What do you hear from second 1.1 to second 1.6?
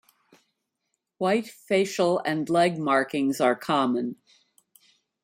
White